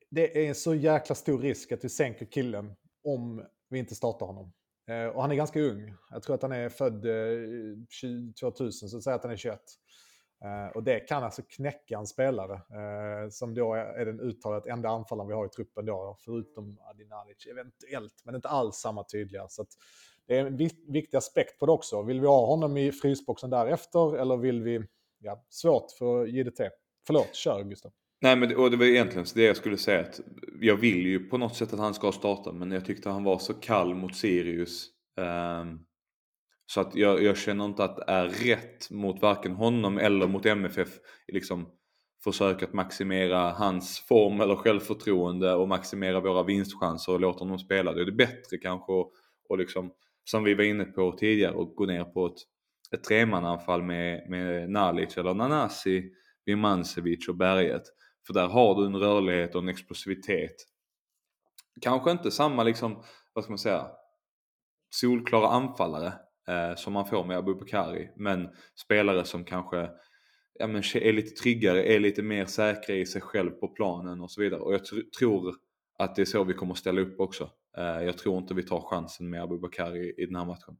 [0.10, 3.96] det eh, är en så jäkla stor risk att vi sänker killen om vi inte
[3.96, 4.54] startar honom.
[4.90, 5.94] Eh, och han är ganska ung.
[6.10, 9.60] Jag tror att han är född eh, 2000, så säg att han är 21.
[10.44, 14.90] Eh, och det kan alltså knäcka en spelare eh, som då är, den uttalat enda
[14.90, 19.48] anfallaren vi har i truppen då, förutom Adinalic eventuellt, men inte alls samma tydliga.
[19.48, 19.66] Så
[20.28, 22.02] det är en viktig aspekt på det också.
[22.02, 24.84] Vill vi ha honom i frysboxen därefter eller vill vi,
[25.20, 26.62] ja, svårt för JDT.
[27.08, 27.92] Förlåt, kör Gustav.
[28.22, 30.20] Nej men och det var egentligen det jag skulle säga att
[30.62, 33.40] jag vill ju på något sätt att han ska starta men jag tyckte han var
[33.40, 34.88] så kall mot Sirius.
[35.18, 35.86] Um,
[36.74, 40.46] så att jag, jag, känner inte att det är rätt mot varken honom eller mot
[40.46, 40.90] MFF
[41.28, 41.70] liksom
[42.24, 47.94] försöka att maximera hans form eller självförtroende och maximera våra vinstchanser och låta honom spela.
[47.94, 49.14] Det är det bättre kanske och,
[49.50, 49.92] och liksom
[50.24, 52.40] som vi var inne på tidigare och gå ner på ett,
[52.92, 56.12] ett tremananfall med, med Nalic eller Nanasi,
[56.46, 57.84] Vimancevic och Berget.
[58.28, 60.56] För där har du en rörlighet och en explosivitet.
[61.82, 63.04] Kanske inte samma liksom,
[63.34, 63.88] vad ska man säga,
[64.90, 66.14] solklara anfallare
[66.48, 68.10] eh, som man får med Abubakari.
[68.16, 69.90] Men spelare som kanske
[70.60, 74.32] ja, men är lite tryggare, är lite mer säkra i sig själv på planen och
[74.32, 74.62] så vidare.
[74.62, 75.56] Och jag tr tror
[75.98, 77.50] att det är så vi kommer ställa upp också.
[77.78, 80.78] Eh, jag tror inte vi tar chansen med Abubakari i den här matchen.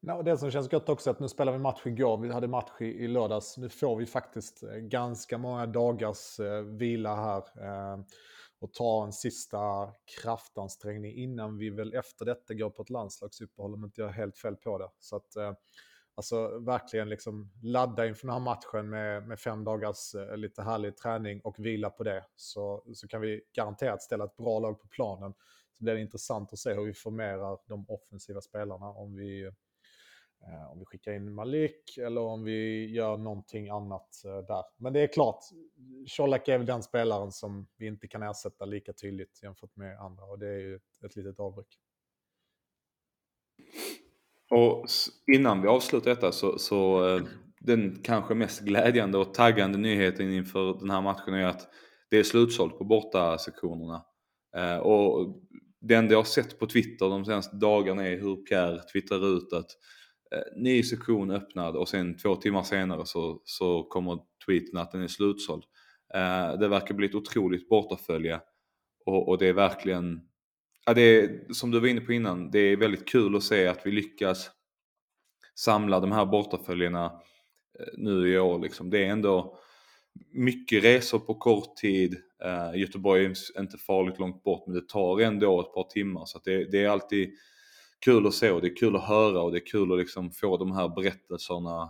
[0.00, 2.48] No, det som känns gott också är att nu spelar vi match igår, vi hade
[2.48, 3.56] match i, i lördags.
[3.58, 7.38] Nu får vi faktiskt eh, ganska många dagars eh, vila här.
[7.38, 8.00] Eh,
[8.62, 9.92] och ta en sista
[10.22, 14.38] kraftansträngning innan vi väl efter detta går på ett landslagsuppehåll om inte jag har helt
[14.38, 14.88] fel på det.
[14.98, 15.52] Så att eh,
[16.14, 20.96] alltså verkligen liksom ladda inför den här matchen med, med fem dagars eh, lite härlig
[20.96, 22.24] träning och vila på det.
[22.36, 25.34] Så, så kan vi garanterat ställa ett bra lag på planen.
[25.78, 29.50] Så blir det intressant att se hur vi formerar de offensiva spelarna om vi
[30.46, 34.64] Eh, om vi skickar in Malik eller om vi gör någonting annat eh, där.
[34.76, 35.40] Men det är klart,
[36.16, 40.24] Colak är väl den spelaren som vi inte kan ersätta lika tydligt jämfört med andra
[40.24, 41.78] och det är ju ett, ett litet avbräck.
[44.50, 44.86] Och
[45.26, 47.22] innan vi avslutar detta så, så eh,
[47.60, 51.68] den kanske mest glädjande och taggande nyheten inför den här matchen är att
[52.10, 54.04] det är slutsålt på borta sektionerna.
[54.82, 55.42] Och
[55.80, 59.52] det enda jag har sett på Twitter de senaste dagarna är hur Pierre twittrar ut
[59.52, 59.70] att
[60.32, 65.02] Eh, ny sektion öppnad och sen två timmar senare så, så kommer tweeten att den
[65.02, 65.64] är slutsåld.
[66.14, 68.40] Eh, det verkar bli ett otroligt bortafölje
[69.06, 70.20] och, och det är verkligen,
[70.86, 73.66] ja, det är, som du var inne på innan, det är väldigt kul att se
[73.66, 74.50] att vi lyckas
[75.54, 77.04] samla de här bortaföljerna
[77.78, 78.58] eh, nu i år.
[78.58, 78.90] Liksom.
[78.90, 79.58] Det är ändå
[80.32, 82.16] mycket resor på kort tid.
[82.44, 86.40] Eh, Göteborg är inte farligt långt bort men det tar ändå ett par timmar så
[86.44, 87.34] det, det är alltid
[88.04, 90.30] kul att se och det är kul att höra och det är kul att liksom
[90.30, 91.82] få de här berättelserna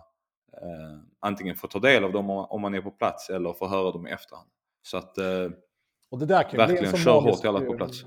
[0.52, 3.92] eh, antingen få ta del av dem om man är på plats eller få höra
[3.92, 4.48] dem i efterhand.
[4.82, 5.48] Så att eh,
[6.10, 8.04] och det där kan verkligen kör hårt i alla på plats.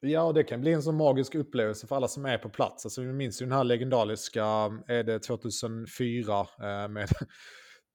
[0.00, 2.86] Ja, och det kan bli en så magisk upplevelse för alla som är på plats.
[2.86, 4.44] Alltså, vi minns ju den här legendariska,
[4.86, 7.08] är det 2004 eh, med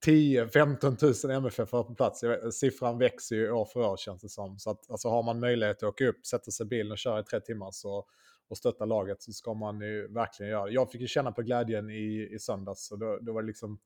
[0.06, 2.22] 10-15 000 MFF på plats.
[2.52, 4.60] Siffran växer ju år för år känns det som.
[4.60, 7.20] Så att, alltså, har man möjlighet att åka upp, sätta sig i bilen och köra
[7.20, 8.06] i tre timmar så
[8.52, 10.72] och stötta laget så ska man ju verkligen göra det.
[10.72, 13.80] Jag fick ju känna på glädjen i, i söndags och då, då var det liksom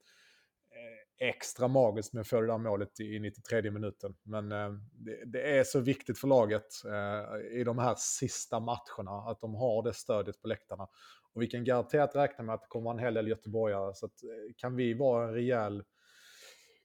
[0.71, 4.15] eh, extra magiskt med att få det där målet i 93 minuten.
[4.23, 9.31] Men eh, det, det, är så viktigt för laget eh, i de här sista matcherna
[9.31, 10.87] att de har det stödet på läktarna.
[11.33, 13.93] Och vi kan garanterat räkna med att det kommer vara en hel del göteborgare.
[13.95, 15.83] Så att, eh, kan vi vara en rejäl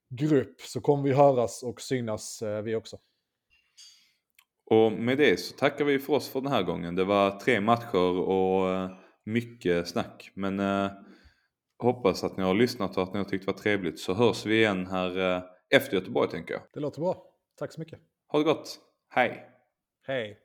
[0.08, 2.98] grupp så kommer vi höras och synas eh, vi också.
[4.70, 6.94] Och med det så tackar vi för oss för den här gången.
[6.94, 8.90] Det var tre matcher och eh,
[9.24, 10.30] mycket snack.
[10.34, 10.90] Men eh,
[11.78, 13.98] hoppas att ni har lyssnat och att ni har tyckt det var trevligt.
[13.98, 16.62] Så hörs vi igen här eh, efter Göteborg tänker jag.
[16.74, 17.24] Det låter bra.
[17.58, 17.98] Tack så mycket.
[18.28, 18.78] Ha det gott.
[19.08, 19.46] Hej.
[20.06, 20.38] Hej.